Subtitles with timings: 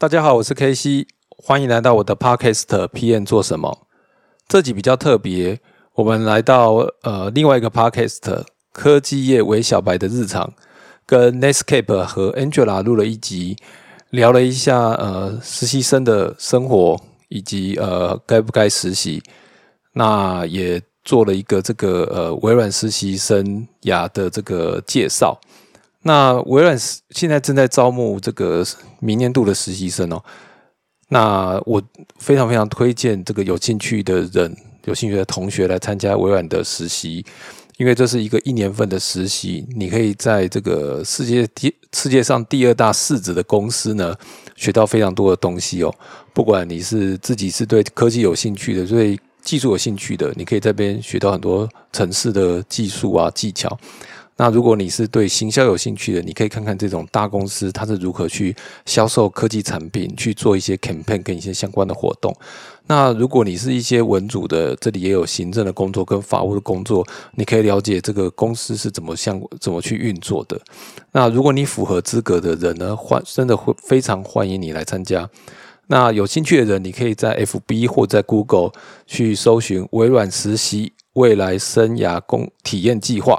[0.00, 3.86] 大家好，我是 K C，欢迎来到我的 Podcast PM 做什么？
[4.48, 5.60] 这集比较特别，
[5.92, 10.54] 我们来到呃另外一个 Podcast 科技业为小白的日常，
[11.04, 13.58] 跟 Netscape 和 Angela 录了一集，
[14.08, 16.98] 聊了一下呃实习生的生活
[17.28, 19.22] 以及呃该不该实习，
[19.92, 25.38] 那也做了一个这个呃微软实习生涯的这个介绍。
[26.02, 26.76] 那微软
[27.10, 28.64] 现在正在招募这个
[29.00, 30.22] 明年度的实习生哦。
[31.08, 31.82] 那我
[32.18, 37.24] 非常非常推荐这个有兴趣的人、有兴趣的同学来参加微软的实习，
[37.76, 44.14] 因为这是一个一年份的实习，你可以在这个世界第世界上第二大市值的公司呢
[44.54, 45.92] 学到非常多的东西哦。
[46.32, 53.76] 不管你是自己是对科技有兴趣的，对技术有兴趣的，你可以这边学到很多城市的技术啊技巧。
[54.40, 62.34] 那如果你是对行销有兴趣的，你可以看看这种大公司它是如何去销售科技产品，去做一些 campaign 跟一些相关的活动。
[62.86, 70.58] 那如果你是一些文组的，这里也有行政的工作跟法务的工作，你可以了解这个公司是怎么像怎么去运作的。
[71.12, 75.28] 那如果你符合资格的人呢，欢真的会非常欢迎你来参加。
[75.88, 78.72] 那有兴趣的人，你可以在 FB 或在 Google
[79.06, 83.38] 去搜寻微软实习未来生涯工体验计划。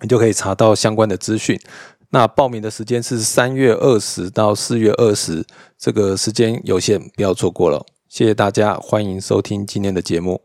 [0.00, 1.58] 你就可以查到相关的资讯。
[2.10, 5.44] 那报名的时间是三月二十到四月二十，
[5.76, 7.84] 这个时间有限，不要错过了。
[8.08, 10.40] 谢谢大家，欢迎收听今天的节目。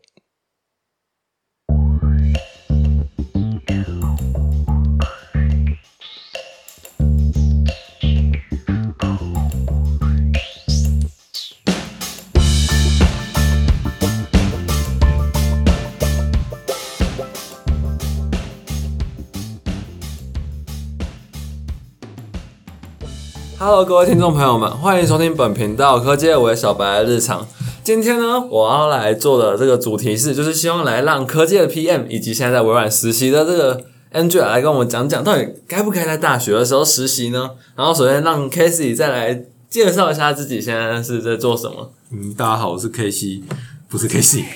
[23.74, 27.48] Hello，各位听众朋友们，欢迎收听本频道科技为小白的日常。
[27.82, 33.82] 今天呢，我要来做的这个主题是，就是希望来让科技的 PM 以及现在在微软实习的这个
[34.12, 37.52] Angela 来跟我们讲讲，到底该不该在大学的时候实习呢？
[37.74, 41.92] 然后首先让 Casey 再来介绍一下自己现在是在做什么。
[42.10, 43.40] 嗯，大家好，我是 Casey，
[43.88, 44.44] 不是 Casey。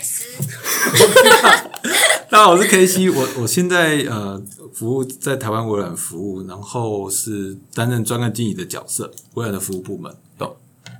[2.36, 4.38] 大家好，我是 K C，我我现在呃
[4.74, 10.14] 服务在台湾微软服务，然后是担任专案经理的角色，微软的服务部门。
[10.36, 10.54] 懂？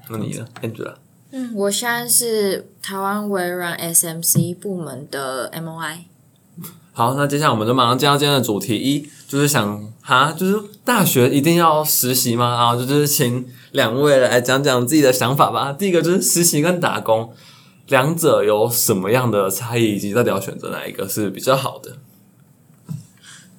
[0.08, 0.94] 那你呢，Angela？
[1.32, 6.06] 嗯，我现在是台湾微软 S M C 部门的 M O I。
[6.94, 12.56] 好，那接下来我们就马上进到今天的主题一，就是想哈，就是大学一定要实习吗？
[12.56, 15.74] 然后就是请两位来讲讲自己的想法吧。
[15.74, 17.30] 第一个就是实习跟打工。
[17.88, 21.98] 两者有什么样的差异，以及到底要选择哪一个是比较好的？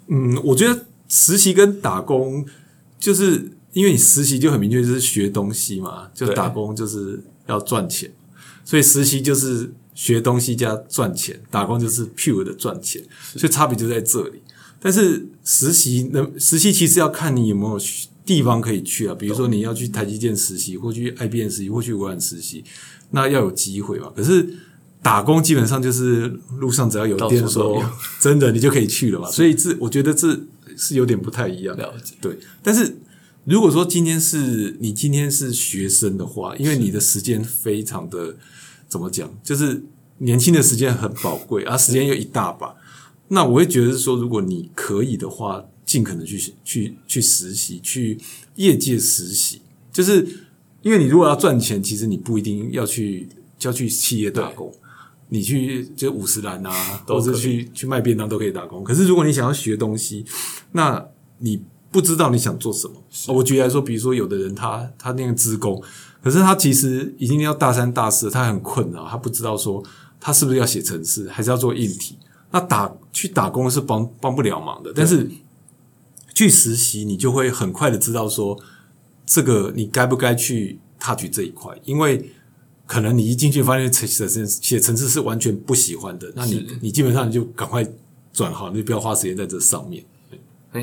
[0.08, 2.46] 嗯，我觉得实习跟打工，
[3.00, 8.12] 就是因为你实习就很明确就是学东西嘛，就打工就是要赚钱，
[8.64, 13.04] 所以实习就是学东西加赚钱，打工就是 pure 的赚钱，
[13.36, 14.42] 所以差别就在这里。
[14.80, 17.80] 但是实习那实习其实要看你有没有
[18.28, 22.64] 地方可以去啊，比如说你要去台积电实习，或去 IBM 实习，或去微软实习。
[23.12, 24.12] 那要有机会吧？
[24.14, 24.46] 可是
[25.02, 26.28] 打工基本上就是
[26.60, 27.82] 路上只要有店说
[28.20, 29.32] 真的，你就可以去了嘛。
[29.32, 30.38] 所以这我觉得这
[30.76, 31.78] 是有点不太一样。
[31.78, 32.98] 了解对，但是
[33.46, 38.36] 如果说今天是你今天是学生的话，因为你的时间非常的
[38.90, 39.84] 怎么讲，就是
[40.18, 42.76] 年轻的时间很宝贵，而时间又一大把。
[43.30, 48.20] 那我会觉得是说，如果你可以的话，尽可能去去去实习，去
[48.58, 50.28] 业界实习，就是。
[50.84, 53.28] 因为你如果要赚钱，其实你不一定要去
[53.62, 54.72] 要去企业打工，
[55.28, 58.86] 你去就五十兰啊，或者去去卖便当都可以打工。
[58.86, 60.24] 可是如果你想要学东西，
[60.72, 61.04] 那
[61.40, 61.62] 你
[61.92, 62.94] 不知道你想做什么。
[63.36, 65.82] 我举例来说，比如说有的人他他那个职工，
[66.24, 69.84] 可是他其实已经要大三大四，他很困扰，他不知道说
[70.22, 72.16] 他是不是要写程式，还是要做硬体。
[72.52, 75.30] 那打去打工是帮帮不了忙的，但是
[76.38, 78.58] 去实习，你就会很快的知道说。
[79.30, 81.78] 这个你该不该去踏取这一块？
[81.84, 82.32] 因为
[82.86, 87.86] 可能你一进去发现写写写程式是完全不喜欢的，那你你基本上你就赶快
[88.32, 90.02] 转行，你就不要花时间在这上面。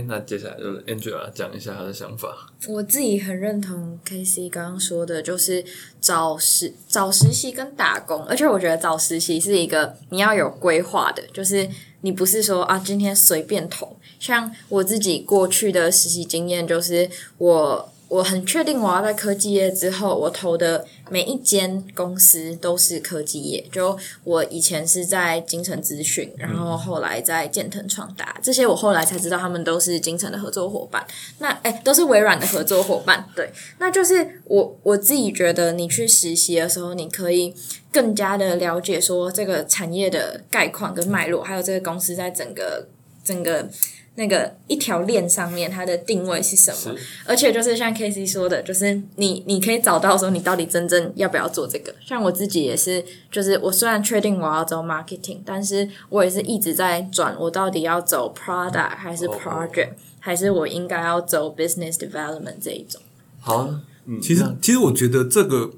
[0.03, 2.53] 那接下来就是 Angela 讲一下她的想法。
[2.69, 5.65] 我自己很认同 KC 刚刚说的，就是
[6.01, 11.69] 找实找实习跟打工，而且我觉得找实习是一个你要有规划的，就是
[12.01, 13.97] 你不是说啊今天随便投。
[14.19, 17.09] 像我自己过去的实习经验，就是
[17.39, 17.91] 我。
[18.09, 23.67] 我很确定我要在科技业之后，我投的每一间公司都是科技业。
[23.71, 31.07] 就我以前是在金城资讯，然后后来在建腾创达，这些我后来才知道他们都是金城的合作伙伴。
[31.39, 33.29] 那哎，都是微软的合作伙伴。
[33.35, 37.55] 对，那就是我我自己觉得，你去实习的时候，你可以
[37.93, 42.89] 更加的了解说这个产业的概况跟脉络，还有这个公司在整个
[43.23, 43.69] 整个。
[44.17, 46.97] 那个一条链上面它的定位是什么？
[47.27, 51.93] 而且就是像 K C 说的，就是你你可以找到说你到底真正要不要做这个。
[52.01, 59.91] 像我自己也是，就是我虽然确定我要走 marketing，但是我也是一直在转，我到底要走 product 还是 project，
[60.21, 63.03] 还是我应该要走 business development 这一种。
[63.41, 63.69] 好，
[64.07, 65.73] 嗯其实其实我觉得这个，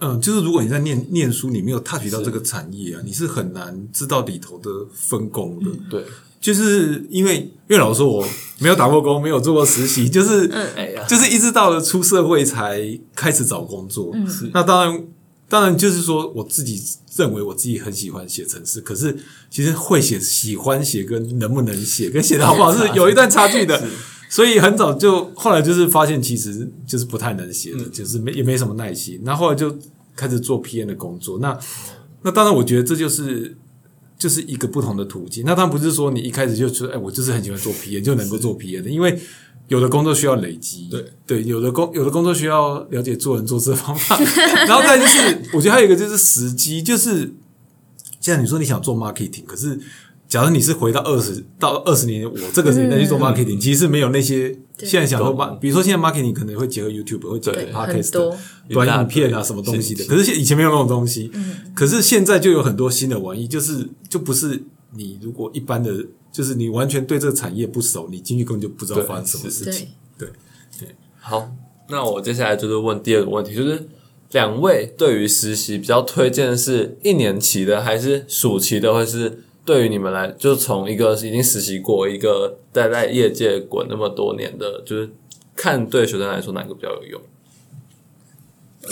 [0.00, 5.70] 嗯，就是如果你在念念书，你没有 touch 到这个产业啊，你是很难知道里头的分工的。
[5.88, 6.04] 对。
[6.42, 8.26] 就是因为，因为老说，我
[8.58, 10.48] 没有打过工，没有做过实习， 就是，
[11.08, 14.12] 就是一直到了出社会才开始找工作。
[14.52, 15.04] 那当然，
[15.48, 16.82] 当然就是说，我自己
[17.16, 19.16] 认为我自己很喜欢写程式，可是
[19.48, 23.80] 其实会写、喜欢写跟能不能写、跟写的好不好 是有一段差距的。
[24.28, 29.20] 所以很早就后来就是发现，其实就是不太能写的，就是没也没什么耐心。
[29.22, 29.78] 那后来就
[30.16, 31.38] 开始做 PM 的工作。
[31.38, 31.56] 那
[32.22, 33.56] 那当然，我觉得这就是。
[34.22, 35.42] 就是一个不同的途径。
[35.44, 39.18] 那当然不是说你一开始就说，哎，我就是很喜欢做 P N 就能够做 P N 的，因为
[39.66, 44.16] 有的工作需要累积，对对，有的工有的工作需要了解做人做事方法。
[44.68, 47.34] 然后再就是，我觉得还有一个就是时机，就是
[48.20, 49.80] 现在你说你想做 marketing，可是。
[50.32, 54.48] 假如你是回到二十到二十年，我这个年代去做 marketing，其实没有那些
[54.78, 58.34] 现在想说比如说现在 marketing 可能会结合 YouTube，会结合 podcast
[58.70, 60.02] 短影片啊什么东西的。
[60.06, 61.30] 可是以前没有那种东西，
[61.74, 64.62] 可是现在就有很多新的玩意，就是就不是
[64.94, 65.92] 你如果一般的，
[66.32, 69.88] 就是你完全对这个产业不熟，你进去根本就不知道发生什么事情。
[70.16, 70.30] 对。
[70.80, 70.88] 对，
[71.20, 71.52] 好，
[71.90, 73.86] 那我接下来就是问第二个问题，就是
[74.30, 79.40] 两位对于实习比较推荐的是一年期的还是暑期的，或是？
[79.64, 85.08] 对于你们来，就是从一个已经实习过，一个待在业界滚那么多年的，就是
[85.54, 87.20] 看对学生来说哪个比较有用？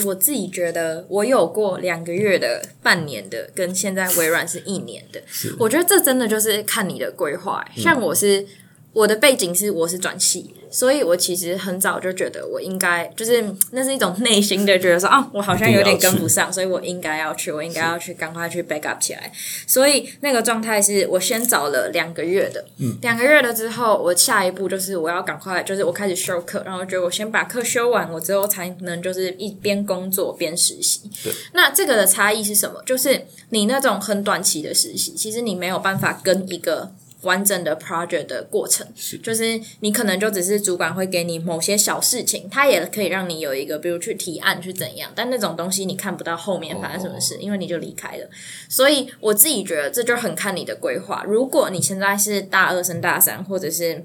[0.07, 5.21] 我自己觉得，我有过两个月的、半年的，跟现在微软是一年的。
[5.59, 7.65] 我觉得这真的就是看你的规划。
[7.75, 8.47] 像我是
[8.93, 10.55] 我的背景是我是转系。
[10.73, 19.33] 所以我其实很早就觉得我应该，就是那是一种内心的觉得说啊，我好像有点跟不上，所以我应该要去，我应该要去赶快去 back up 起来。
[19.67, 22.65] 所以那个状态是我先找了两个月的，
[23.03, 31.11] 两个月了之后，我下一步就是我要赶快，就是我开始修课，然后觉得我先把课修完，我之后才能就是一边工作边实习。
[31.53, 32.81] 那这个的差异是什么？
[32.87, 36.93] 就是你那种很短期的实习，其实你没有办法跟一个。
[37.23, 38.87] 完整的 project 的过程，
[39.23, 48.29] 就是你可能就只是主管会给你某些小事情，他也可以让你有一个，比如去提案去怎样，但那种东西你看不到后面发生什么事，因为你就离开了。
[48.69, 51.25] 所以我自己觉得这就很看你的规划。
[51.27, 54.05] 如果你现在是大二升大三，或者是。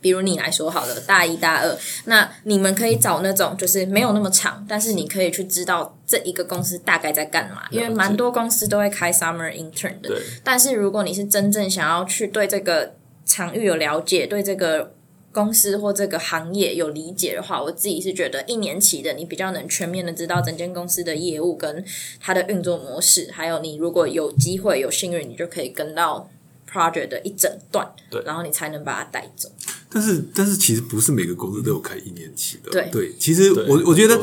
[0.00, 10.10] 比如你来说好了，大一、大二，那你们可以找那种就是没有那么长，但是你可以去知道这一个公司大概在干嘛，因为蛮多公司都会开 summer intern 的。
[10.42, 12.94] 但是如果你是真正想要去对这个
[13.26, 14.94] 场域有了解，对这个
[15.32, 21.84] 公司或这个行业有理解的话，我自己是觉得一年期的你比较能全面的知道整间公司的业务跟
[22.18, 26.28] 它的运作模式，还有你如果有机会有幸运，你就可以跟到
[26.68, 29.48] project 的一整段，对，然后你才能把它带走。
[29.92, 32.70] 但是，但是其实不是每个公司都有开一年期的。
[32.70, 34.20] 对对，其实我我觉得，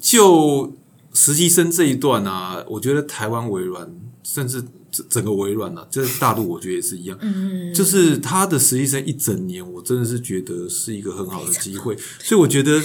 [0.00, 0.72] 就
[1.12, 3.90] 实习生这一段啊，我觉得台湾微软，
[4.22, 7.18] 甚至整整个微软啊，就是大陆，我觉得也是一样。
[7.20, 11.96] 嗯就是他的实习生一整年，我真的是觉得是一个很好的机会。
[12.22, 12.80] 所以我觉得，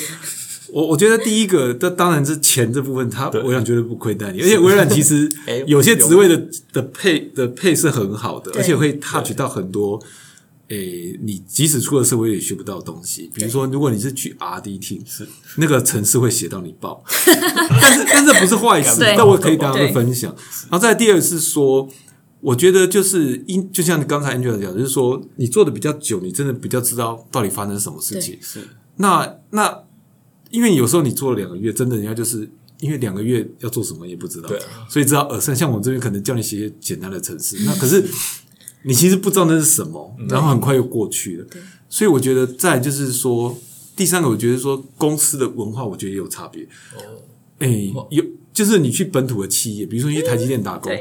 [0.69, 4.41] 我我觉得第一个，这当然是钱这部分，他微软绝对不亏待你。
[4.41, 5.31] 而且微软其实
[5.67, 10.01] 有些职位的的配的配是很好的，而且会 touch 到很多。
[10.69, 13.29] 诶，你即使出了社会也学不到东西。
[13.36, 17.03] 比如说，如果你是去 R D T，是那个城市会写到你爆，
[17.79, 20.36] 但是但是不是坏事，但我可以跟他们分享。
[20.63, 21.88] 然后再第二是说，
[22.41, 28.39] 我觉得就是因就像刚才 Angel 讲，就是说你做的比较久，你真的比较知道到底发生什么事情。
[28.41, 28.62] 是
[28.98, 29.84] 那那
[30.50, 34.50] 因为有时候你做了两个月，真的人家就是因为两个月要做什么也不知道，
[34.89, 35.55] 所以知道耳生。
[35.55, 38.03] 像我这边可能叫你写简单的程式，那可是。
[38.85, 41.45] 你其实不知道那是什么，然后很快又过去了。
[41.89, 43.57] 所以我觉得，再就是说，
[43.95, 46.63] 第三个，我觉得说公司的文化，我觉得也有差别。
[46.95, 46.99] 哦，
[47.59, 47.67] 哎，
[48.09, 48.23] 有
[48.53, 50.91] 就是你去本土的企业，比如说你去台积电打工，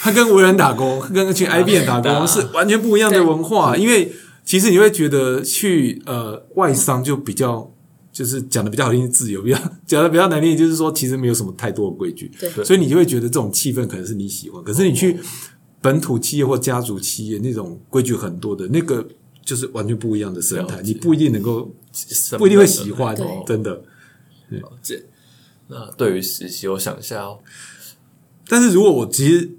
[0.00, 3.76] 他跟微软打工，跟去 IBM 打工是完全不一样的文化。
[3.76, 4.12] 因为
[4.44, 7.70] 其实你会觉得去呃外商就比较。
[8.12, 15.16] 就是讲的比较好听是自由，比较讲的比较难听就是说其实没有什么太多的规矩，对所以你就会觉得这种气氛可能是你喜欢，可是你去
[15.80, 19.06] 本土企业或家族企业那种规矩很多的那个，
[19.44, 21.70] 就是完全不一样的生态，你不一定能够，
[22.38, 23.82] 不一定会喜欢对，真的。
[24.50, 25.04] 了解。
[25.68, 27.38] 那对于实习，我想一下哦，
[28.48, 29.50] 但是如果我其实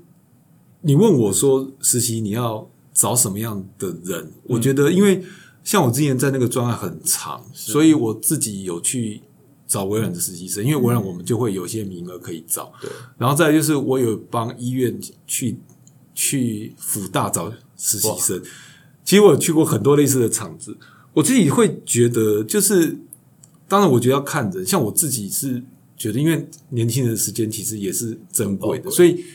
[0.82, 5.24] 你问我说实习你要找什么样的人，我觉得因为
[5.64, 9.22] 像我之前在那个专案很长，所以我自己有去
[9.66, 12.74] 找微软的实习生，因为微软我们就会有些名额可以找。
[12.82, 15.58] 对，然后再来就是我有帮医院去
[16.24, 18.40] 去辅大找实习生，
[19.04, 20.78] 其实我有去过很多类似的场子，
[21.14, 22.96] 我自己会觉得就是，
[23.68, 25.64] 当然我觉得要看人，像我自己是
[25.98, 29.26] 觉得，因为年轻人的时间其实也是珍贵的，所以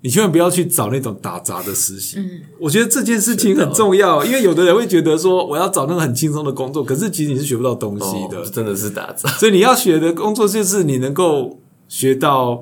[0.00, 2.18] 你千万不要去找那种打杂的实习。
[2.58, 8.40] 我觉得这件事情很重要，因为有的人会觉得说我要找那个很轻松的工作，可是其实你是学不到东西的。
[8.40, 12.60] 哦真的是打杂，所以你要学的工作就是你能够学到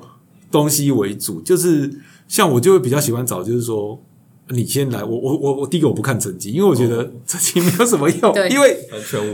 [0.51, 1.91] 东西为主，就是
[2.31, 4.01] 像我就会比较喜欢找，就是说
[4.51, 8.47] 你先来，我我我我第一个我不看成绩，因为我觉得成绩没有什么用，对。
[8.47, 8.77] 因为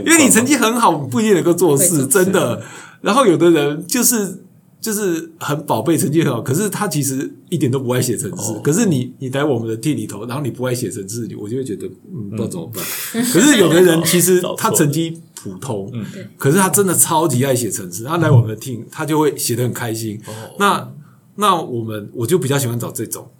[0.04, 2.60] 因为你成绩很好，不一定能够做事，真的。
[3.00, 4.42] 然后有的人就是
[4.80, 8.50] 就是很宝贝成绩很好，可是他其实一点都不爱写程式。
[8.50, 8.60] 哦。
[8.64, 12.84] 可是你你来我们的 T 里头，然后你不爱写程式，我就会觉得嗯，不知道怎么办。
[13.32, 16.04] 可是有的人其实他成绩普通，嗯。
[16.36, 20.20] 可是他真的超级爱写程式，他来我们的 team，他就会写得很开心。
[20.26, 20.32] 哦。
[20.58, 20.92] 那
[21.40, 23.30] 那我们我就比较喜欢找这种，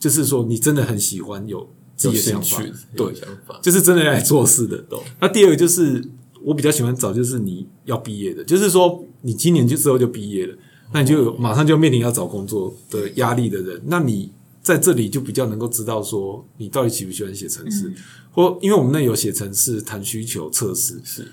[0.00, 2.60] 就是说你真的很喜欢有自己的想法
[2.96, 5.00] 对，想法，就是真的来做事的懂。
[5.20, 6.04] 那第二个就是
[6.42, 10.56] 我比较喜欢找，就是你要毕业的，就是说你今年就之后就毕业了，
[10.92, 17.92] 那你就马上就面临要找工作的压力的人，那你在这里就比较能够知道说你到底喜不喜欢写程式，
[18.32, 21.28] 或因为我们那有写程式、谈需求、测试，是。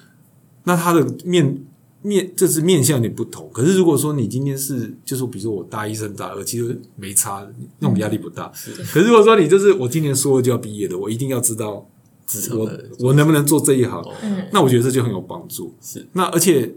[0.64, 1.66] 那它的面
[2.04, 3.50] 面这是面向有点不同。
[3.52, 7.44] 可是如果说你今天是，就是比如说我大一升大二，其实没差，
[7.80, 8.52] 那种压力不大。
[8.92, 11.90] 可是如果说你就是我今年硕二就要毕业的，我一定要知道
[12.52, 15.74] 我我能不能做这一行，哦嗯那我觉得这就很有帮助。
[15.82, 16.76] 是那而且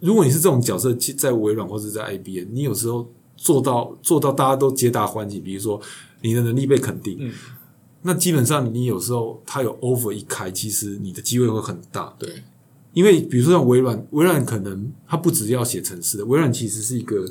[0.00, 5.80] 如果你是这种角色，其在微软或者在 IBM，你有时候做到做到大家都皆大欢喜，比如说
[6.20, 7.32] 你的能力被肯定，嗯
[8.06, 12.14] 那基本上你有时候他有 offer 一开，其实你的机会会很大。
[12.18, 12.28] 对，
[12.94, 17.26] 因为比如说像微软，微软可能它不只要写程式的，微软其实是一个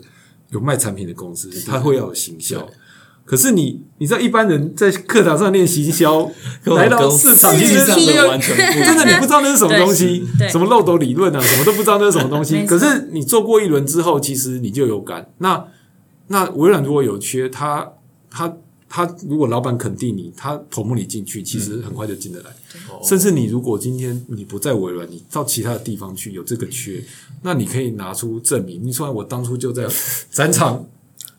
[0.52, 2.70] 有卖产品的公司，它会要有行销。
[3.26, 6.30] 可是你你知道一般人在课堂上练行销，
[6.66, 8.54] 来到市场其实是的完全
[8.84, 12.66] 真的你不知道那是什么东西什么漏斗理论啊，什么都不知道那是什么东西。
[12.66, 15.30] 可是你做过一轮之后，其实你就有感。
[15.38, 15.66] 那
[16.28, 17.94] 那微软如果有缺，他
[18.30, 18.58] 他
[18.96, 22.52] 他如果老板肯定你，他投募你进去，其实很快就进得来。
[22.92, 27.04] 哦甚至你如果今天你不在微软，你到其他的地方去有这个缺，
[27.42, 28.80] 那你可以拿出证明。
[28.84, 29.88] 你说我当初就在
[30.30, 30.86] 展场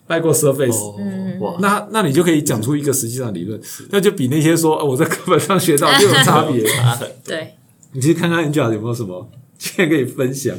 [0.09, 6.65] 卖过 Surface，、哦嗯哇，那那你就可以讲出一个实际上理论，那就比那些说、哦我在课本上学到就有差别。
[7.25, 7.55] 对，
[7.93, 10.57] 你其实看看 Angela 有没有什么现在可以分享？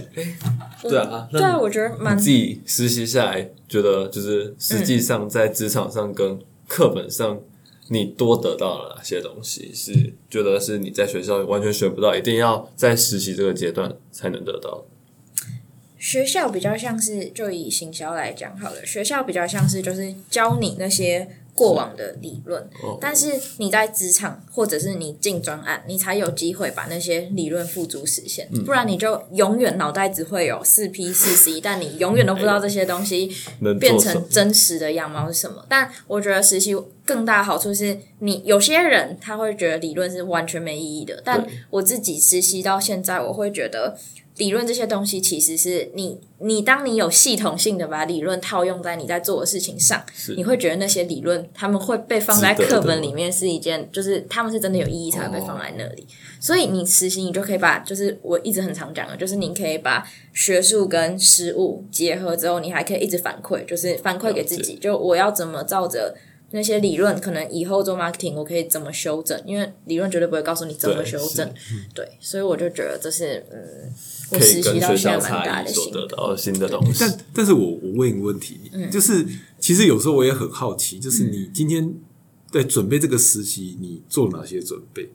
[0.82, 7.42] 对啊，那对啊，我觉得蛮自己实习下来，觉得就是实际上在职场上跟课本上，
[7.90, 9.72] 你多得到了哪些东西？
[9.74, 14.86] 是觉得是你在学校完全学不到，一定要在实习这个阶段才能得到。
[15.98, 22.98] 学校比较像是，就以行销来讲好了，学校比较像是就是教你那些过往的理论，哦。
[23.00, 33.32] 但是你在职场或者是你进专案，你才有机会把那些理论付诸实现，不然你就永远脑袋只会有四 P 四 C， 但你永远都不知道这些东西
[33.80, 34.24] 变成？
[34.30, 35.66] 真实的样貌是什么。
[35.70, 43.98] 但我觉得实习更大的好处是你有些人他会觉得理论是完全没意义的，但我自己实习到现在，我会觉得
[44.38, 56.06] 理论这些东西其实是你你当你有系统性的把理论套用在你在做的事情上，你会觉得那些理论他们会被放在课本里面是一件，就是他们是真的有意义才会被放在那里。
[56.40, 66.16] 所以你实习你就可以把，就是我一直很常讲的，就是你可以把学术跟实务结合之后，你还可以一直反馈，就是反馈给自己，就我要怎么照着。
[66.52, 71.52] 那些理论可能以后做 marketing 我可以怎么修正，因为理论绝对不会告诉你怎么修正，
[71.94, 73.92] 对，所以我就觉得这是嗯，
[74.32, 76.06] 我可以跟学校差异所得。
[76.08, 77.18] 到新的东西但。
[77.34, 79.26] 但是我我问一个问题，嗯就是
[79.60, 81.94] 其实有时候我也很好奇，就是你今天
[82.52, 85.10] 在准备这个实习，你做哪些准备？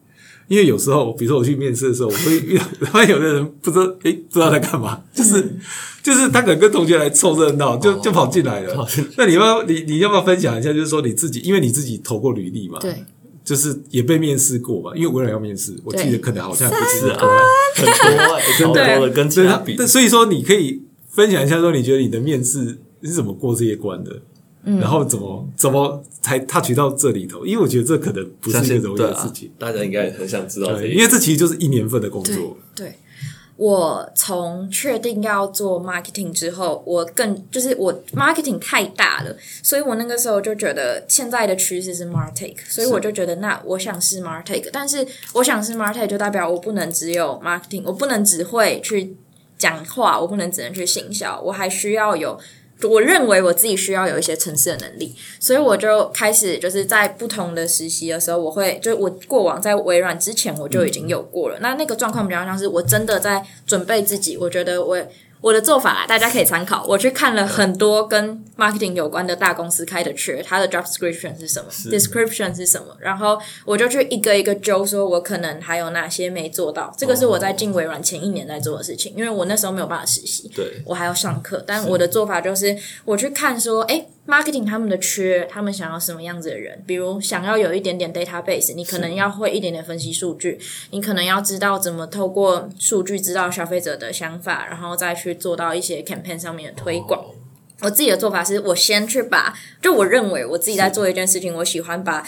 [0.49, 5.61] 因为有时候，比如说我去面试的时候，我会遇到， 发现有的人不知道，诶，不知道在干嘛，就是、嗯
[6.03, 8.89] 就是他可能跟同学来凑热闹，就就跑进来了。
[9.19, 10.73] 那你要不要你你要不要分享一下？
[10.73, 13.05] 就是说你自己，因为你自己投过履历嘛，对，
[13.51, 17.27] 就是也被面试过吧，因为微软要面试，我记得可能好像不是是啊，
[17.75, 24.23] 很多跟 很多 的跟其所以他他比，但所以说你可以分享一下，说你觉得你的面试是怎么过这些关的，
[24.63, 27.45] 然后怎么怎么才 touch 到这里头？
[27.45, 32.57] 因为我觉得这可能不是一个容易的事情，，大家应该也很想知道这对，因为这其实就是一年份的工对作。
[32.77, 32.95] 对，
[33.61, 49.15] 我从确定要做 marketing 之后，我更就是我 marketing 太大了，所以我那个时候就觉得现在的趋势是 martech，所以我就觉得那我想是 martech，但是我想是 martech 就代表我不能只有 marketing，我不能只会去
[49.59, 52.41] 讲话，我不能只能去行销，我还需要有。
[52.89, 61.59] 我认为我自己需要有一些城市的能力，所以我就开始就是在不同的实习的时候，我会就我过往在微软之前我就已经有过了。
[61.61, 64.97] 那那个状况比较像是我真的在准备自己，我觉得我
[65.41, 66.85] 我的做法啊，大家可以参考。
[66.87, 76.93] 我去看了很多跟 marketing 有关的大公司开的缺，它的 job description 是什么，description 是什么，然后我就去一个一个揪，说我可能还有哪些没做到。
[76.97, 86.83] 这个是我在进微软前一年在做的事情，因为我那时候没有办法实习，对我还要上课，但我的做法就是我去看说，哎，marketing 他们的缺，他们想要什么样子的人？
[86.87, 90.61] 比如想要有一点点 database，你可能要会一点点分析数据，
[90.91, 97.25] 你可能要知道怎么透过数据知道消费者的想法，然后再去做到一些 campaign 上面的推广。
[97.81, 102.25] 我自己的做法是我先去把，就我认为我自己在做一件事情，我喜欢把。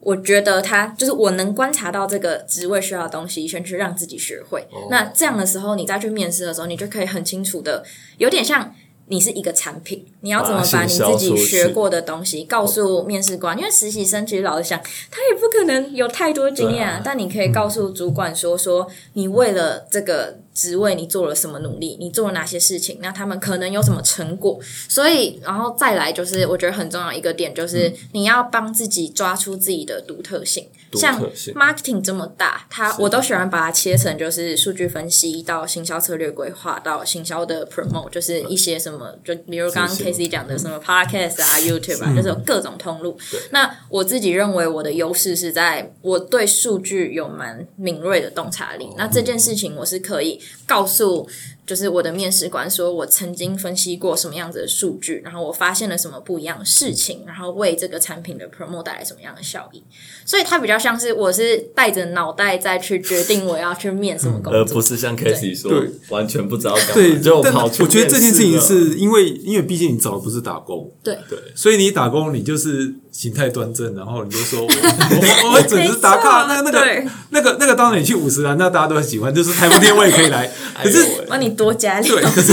[0.00, 4.64] 我觉得他就是我能观察到这个职位需要的东西，先去让自己学会。
[4.88, 7.84] 那这样的时候，你再去面试的时候，你就可以很清楚的，
[8.16, 8.72] 有点像
[9.08, 13.56] 你是一个产品，你要怎么把你自己学过的东西告诉面试官？
[13.56, 24.58] 因为实习生其实老实想，他也不可能有太多经验啊，但你可以告诉主管说说你为了这个职位你做了什么努力，你做了哪些事情，那他们可能有什么成果。
[24.88, 30.66] 所以，然后再来就是我觉得很重要一个点，就是你要帮自己抓出自己的独特性。
[30.94, 43.18] 像特性 marketing 这么大，它我都喜欢把它切成就是数据分析到行销策略规划到行销的 promote，就是一些什么，就比如刚刚是 K C 讲的什么 podcast 啊、YouTube 啊，就是有各种通路。
[43.50, 48.88] 那我自己认为我的优势是在我对数据有蛮敏锐的洞察力。
[48.96, 51.28] 那这件事情我是可以告诉。
[51.66, 59.82] 就是我的面试官说，我曾经分析过什么样子的数据，然后我发现了什么不一样的事情，然后为这个产品的 promote 带来什么样的效益。
[60.24, 65.90] 所以它比较像是我是带着脑袋再去决定我要去面什么工作，而不是像 Casey 说对。
[66.10, 71.18] 完全不知道干嘛，对，但就跑去我觉得这件事情是因为，因为毕竟你找的不是打工，对。
[71.28, 71.36] 对。
[71.56, 80.46] 所以你打工你就是形态端正，然后你就说我 我我会准时打卡，那个那个那个那个，当然你去五十岚，那大家都很喜欢，就是台风天我也可以来。
[80.82, 81.26] 可是哎呦喂。
[81.28, 82.14] 帮你多加料。
[82.14, 82.52] 对，可是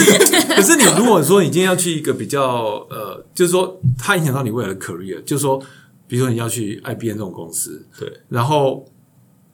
[0.56, 5.62] 可是你如果说你今天要去一个比较呃，就是说它影响到你未来的 career，就是说，
[6.08, 8.86] 比如说你要去 IBM 这种公司，对，然后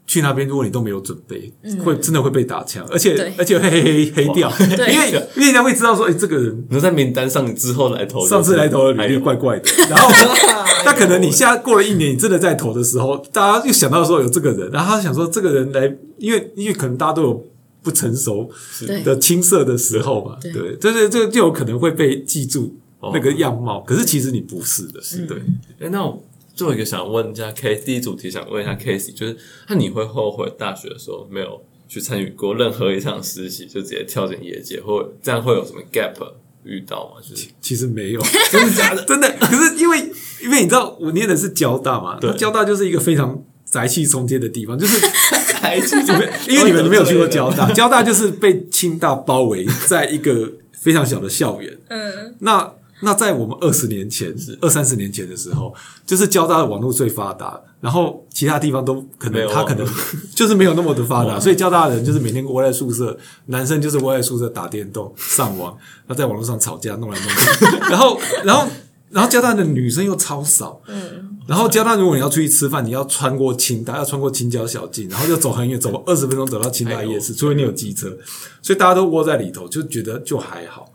[0.07, 1.51] 去那边如果你都没有准备，
[1.83, 10.09] 会真的会被打枪，而且而且会黑黑黑掉，因为因为人家会知道说，哎，这个人你在名单上，你之后来投，上次来投的履历怪怪的，然后
[10.85, 17.45] 那可能你现在过了一年，你真的在投的时候，大家又想到说有这个人，然后他想说这个人来，因为因为可能大家都有
[17.89, 18.49] 不成熟
[18.85, 25.37] 对的青涩的时候嘛，对对，这这这就有可能会被记住哦那个样貌，可是其实你不是的，是对。
[25.79, 26.23] 哎，那我
[26.53, 29.35] 最后一个想问一下 K，第一主题想问一下 Casey，就是
[29.67, 36.15] 那你会后悔大学的时候没有去参与过任何一场实习，就直接跳进业界，或这样会有什么 gap
[36.63, 37.21] 遇到吗？
[37.21, 38.21] 就是其实没有，
[38.51, 39.03] 真的假的？
[39.05, 39.33] 真的。
[39.39, 40.11] 可是因为
[40.43, 44.99] 因为你知道我念的是交大嘛，交大就是一个非常宅气冲天的地方，就是
[45.47, 51.77] 才去你们因为你们没有去过交大，交大就是被清大包围在一个非常小的校园。
[51.89, 55.73] 嗯，那那在我们二十年前、二三十年前的时候，
[56.05, 59.45] 就是交大的网络最发达，然后其他地方都可没有。
[59.45, 59.87] 能他可能
[60.35, 65.71] 就是没有那么的发达，所以交大的人就是每天窝在宿舍，男生就是窝在宿舍打电动、上网，
[66.07, 68.67] 然后在网络上吵架，弄来弄去，然后然后
[69.11, 78.15] 然后交大的女生又超少，嗯，然后交大如果你要出去吃饭，你要穿过清大，要穿过清郊小径，然后就走很远，走二十分钟走到清大夜市，除非你有机车，
[78.61, 80.93] 所以大家都窝在里头，就觉得就还好。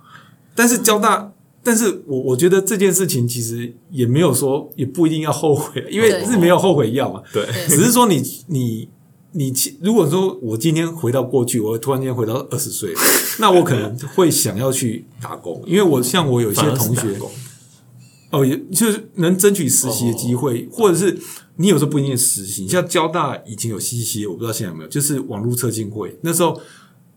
[0.55, 1.33] 但是交大，
[1.64, 7.20] 但是我我觉得这件事情其实也没有说，也不一定要后悔， 因为对是没有后悔药嘛。
[7.33, 8.88] 对，只是说你你
[9.33, 12.94] 你，如果说我今天回到过去，我突然间回到二十岁，
[13.40, 17.31] 那我可能会想要去打工，因为我像我有一些同学打工
[18.38, 21.16] 哦，也就是能争取实习的机会，或者是
[21.56, 26.60] 你有时候不一定实习，像交大以前有实习，我不知道现在有没有，就是网络测进会，那时候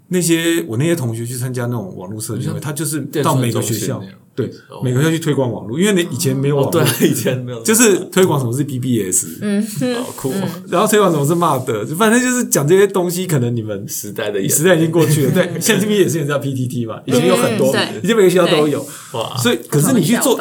[0.10, 4.02] 那些我那些同学去参加那种网络测进会，他就是到每个学校
[4.36, 4.52] 对，
[4.84, 15.32] 每个学校去推广网络，因为你以前没有网络，哦对，以前没有， 就是推广什么是 BBS，嗯好酷哦， 然后推广什么是 MUD，反正就是讲这些东西，可能你们时代的眼时代已经过去了。
[15.32, 20.40] 对，现在 BBS 也是叫 PTT 嘛，以前有很多以前每个学校都有，哇，所以可是你去做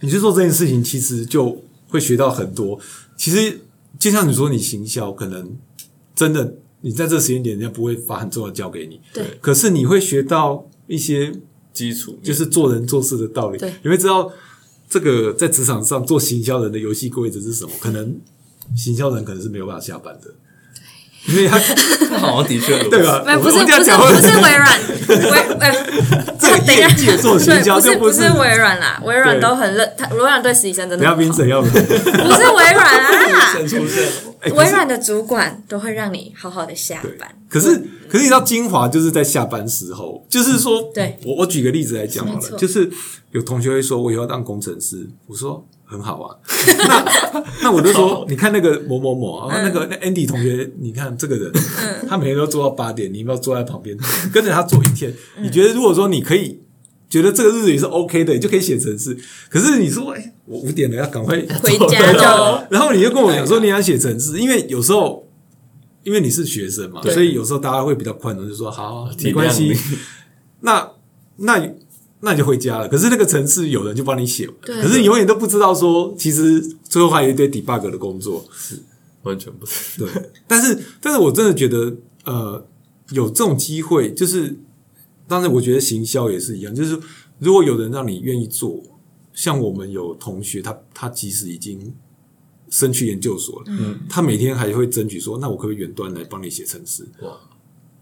[0.00, 2.78] 你去做这件事情，其实就会学到很多。
[3.16, 3.60] 其实
[3.98, 5.56] 就像你说，你行销可能
[6.14, 9.24] 真的你在这个时间点，人家不会把很重要的交给你，对。
[9.40, 11.32] 可是你会学到一些
[11.72, 13.58] 基础就是做人做事的道理。
[13.58, 14.30] 对，你会知道
[14.88, 17.70] 这个在职场上做行销人的游戏规则是什么。
[17.80, 18.20] 可能
[18.76, 20.34] 行销人可能是没有办法下班的，
[21.28, 21.58] 因为他
[22.18, 23.02] 好像的确对？
[23.02, 23.22] 吧？
[23.38, 24.80] 不是不是不是微软，
[25.32, 25.72] 微呃，
[26.38, 26.88] 这个等一下。
[26.88, 31.32] 业界做行销对，就不是是不是微软啦，微软都很认，他微软对实习生真不要的很好。
[31.32, 33.10] 评审要不不是微软啊，
[34.54, 37.28] 微软的主管都会让你好好的下班。
[37.48, 37.74] 可是，
[38.08, 41.18] 可是你知道精华就是在下班时候，就是说，对。
[41.24, 42.88] 我我举个例子来讲好了，就是
[43.32, 46.36] 有同学会说我以后要当工程师，我说很好啊，
[46.88, 51.52] 那那我就说，你看那个某某某啊，那个那 Andy 同学，你看这个人，
[52.08, 53.96] 他每天都做到八点，你要不要坐在旁边？
[54.34, 55.14] 跟着他做一天？
[55.40, 56.60] 你觉得如果说你可以。
[57.08, 59.16] 觉得这个日子也是 OK 的，你就可以写程式。
[59.48, 65.24] 可是你说，哎、我五点了，要赶快回家了然后你就跟我讲说你想写程式，因为有时候
[66.02, 69.72] 因为你是学生嘛，所以有时候大家会比较宽容，就说好，没关系。
[70.62, 70.90] 那
[71.36, 71.64] 那
[72.26, 72.88] 那你就回家了。
[72.88, 78.44] 可是那个城市有人就帮你写，对可是你永远都不知道说，其实最后还有一堆 debug 的工作。
[78.52, 78.82] 是
[79.22, 80.08] 完全不是，对，
[80.46, 82.64] 但是但是我真的觉得，呃，
[83.10, 84.56] 有这种机会，就是
[85.26, 86.96] 当然，我觉得行销也是一样，就是
[87.40, 88.80] 如果有人让你愿意做，
[89.32, 91.92] 像我们有同学，他他即使已经
[92.70, 97.04] 升去研究所了，嗯，他每天还会争取说，那我可不可以远端来帮你写程式？
[97.22, 97.36] 哇，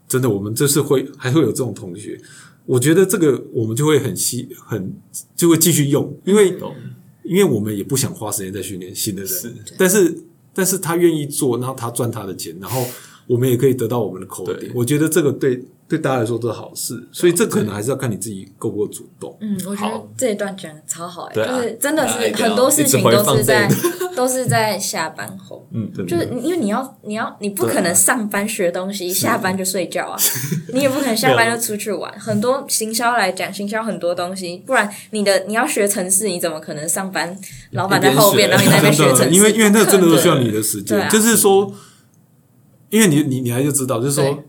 [0.07, 2.21] 真的，我们这是会还会有这种同学，
[2.67, 4.95] 我觉得这个我们就会很吸很
[5.37, 6.57] 就会继续用，因为，
[7.23, 9.55] 因为我们也不想花时间在训练新的人，是。
[9.79, 10.25] 但是
[10.55, 12.85] 但是他愿意做，然后他赚他的钱，然后
[13.27, 14.57] 我们也可以得到我们的口对。
[14.59, 19.37] 点，我觉得这个对对大家来说都是好事，所以这可能还是要看你自己够不够主动。
[19.41, 20.09] 嗯，我觉得好。
[20.17, 23.69] 这一段讲的超好哎、就是真的是很多事情都是在
[24.17, 30.17] 都是在下班后， 嗯，对就是因为你要你要你不可能上班学东西，下班就睡觉啊，
[30.73, 32.11] 你也不可能下班就出去玩。
[32.19, 37.39] 很多行销来讲，行销很多东西，不然你的你要学城市，你怎么可能上班？
[37.73, 38.65] 老板在后边，一边学。
[38.65, 41.09] 然后你在那边学城市，因为因为那个真的都需要你的时间，啊。
[41.11, 41.71] 就是说，
[42.89, 44.45] 因为你你你还就知道，就是说对。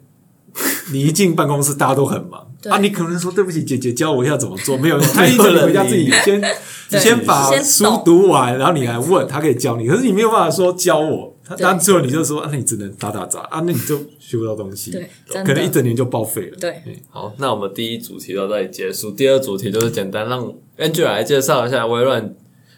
[0.92, 2.46] 你一进办公室，大家都很忙。
[2.62, 2.72] 对。
[2.72, 2.78] 啊！
[2.80, 6.42] 你可能说对不起，姐姐教我一下怎么做，没有用， 他一直你回家自己先
[6.90, 15.10] 对先把先书读完，然后你来问他可以教你，可是你没有办法说教我，他对他最后你就说啊，那你只能打打杂啊，那你就学不到东西，对，
[15.44, 16.58] 可能一整年就报废了。
[16.60, 16.82] 对。
[17.10, 22.34] 好，那我们第一主题到这里结束，第二主题就是简单让 Angela 来介绍一下微软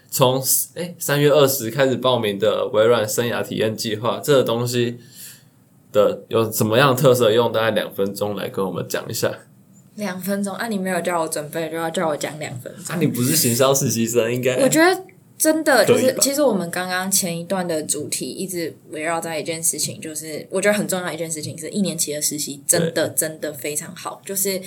[0.10, 0.42] 从
[0.76, 4.98] 哎三月二十开始报名的微软生涯体验计划，这个东西
[5.98, 7.32] 的有什么样的特色？
[7.32, 9.32] 用大概两分钟来跟我们讲一下。
[9.96, 10.68] 两分钟啊！
[10.68, 12.96] 你没有叫我准备，就要叫我讲两分钟。
[12.96, 15.04] 啊，你不是行销实习生，应该我觉得
[15.38, 24.62] 真的就是，其实我们刚刚前一段的主题一直围绕在一件事情，就是我觉得很重要一件事情是，一年期的实习真的真的非常好，就是。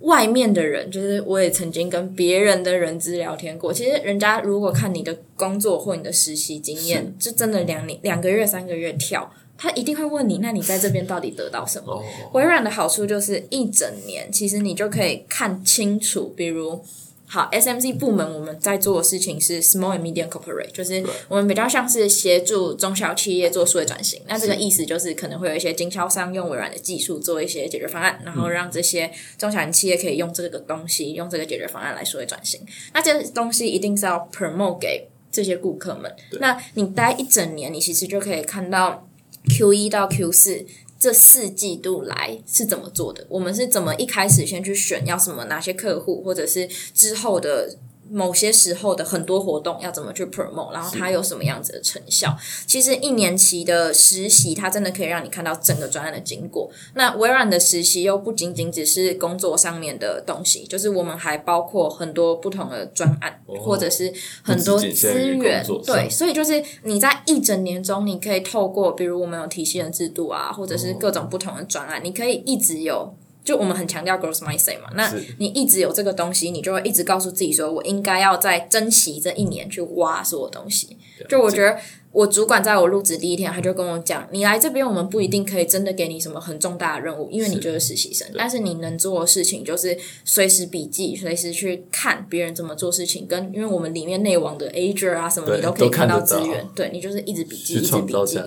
[0.00, 3.72] 外面的人，就是我也曾经跟别人的人资聊天过。
[3.72, 11.92] 其实人家如果看你的工作或你的实习经验，就真的两年、两个月、三个月跳，他一定会问你：那你在这边到底得到什么？
[11.92, 16.82] 哦，微软的好处就是一整年，其实你就可以看清楚，比如。
[17.28, 24.22] 好，SMC 部门我们在做的事情是 small and medium corporate，就是我们比较像是协助中小企业做数位转型。
[24.28, 32.60] 那这个意思就是可能会有一些经销商用微软的技术做一些解决方案，然后让这些中小型企业可以用这个东西，用这个解决方案来数位转型。
[32.94, 36.14] 那这些东西一定是要 promote 给这些顾客们。
[36.38, 39.05] 那你待一整年，你其实就可以看到
[39.50, 40.66] Q 一到 Q 四。
[40.98, 43.26] 这四季度来是怎么做的？
[43.28, 47.76] 我们是怎么一开始先去选要什么哪些客户，或者是之后的
[48.10, 52.36] 某些时候的很多活动要怎么去 promote，然后它有什么样子的成效？
[52.66, 56.70] 其实一年期的实习，它真的可以让你看到整个专案的经过。
[56.94, 73.14] 那微软的实习又不仅仅只是工作上面的东西，就是我们还包括很多不同的专案，哦或者是很多资源对，所以就是你在一整年中，你可以透过比如我们有体系的制度啊，或者是各种不同的专案，你可以一直有。
[73.46, 80.98] 就我们很强调 growth mindset 嘛，那你一直有这个东西，你就会一直告诉自己说，我应该要在珍惜这一年去挖所有东西。
[81.28, 81.78] 就我觉得。
[82.12, 88.26] 我主管在我入职第一天，他就跟我讲：“你来这边，我们不一定可以真的给你什么很重大的任务，因为你就是实习生。
[88.34, 93.26] 但是你能做的事情就是随时笔记，随时去看别人怎么做事情。
[93.26, 96.66] 跟因为我们里面内网的 Azure 啊什么，你都可以看到资源。
[96.74, 98.40] 对你就是一直笔记，一直笔记。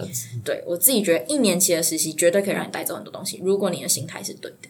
[0.44, 3.40] 对我自己觉得，一年期的实习绝对可以让你带走很多东西。
[3.44, 4.70] 如果你的心态是对的。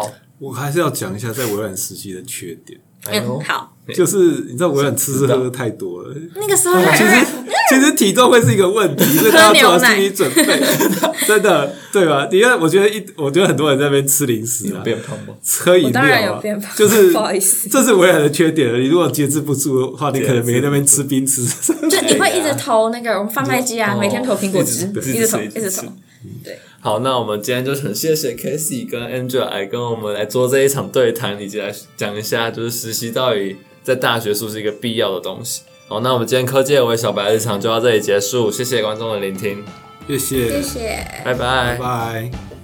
[0.00, 2.78] 好，我还是要讲一下在微软实习的缺点。
[3.08, 3.72] 嗯，好。
[3.94, 4.16] 就是
[4.48, 7.26] 你知道微软吃吃喝喝太多了，那个时候其实
[7.70, 10.44] 其实体重会是一个问题， 所以大家做好心理准备，
[11.24, 12.26] 真的对吧？
[12.32, 15.34] 因为我觉得一，我觉得很多人在那边吃零食啊，变胖吗？
[15.60, 16.42] 喝饮料啊，
[16.74, 18.78] 就是不好意思，这是微软的缺点了。
[18.80, 21.44] 你如果节制不住的话，你可能每天那边吃冰吃，
[21.88, 25.90] 就你会一直 投那个我们贩卖机啊，每天投苹果汁，一直投一直投，对。
[26.86, 33.56] 好，那我们今天就很谢谢 k a s e y 跟 Angel 来跟我们来做这一场对谈，以及来讲一下就是实习到底。
[33.82, 35.62] 在大学是不是一个必要的东西？
[35.88, 39.64] 好，那我们今天科技为小白日常就到这里结束，谢谢观众的聆听，
[40.06, 42.55] 谢谢，谢谢，拜拜，拜。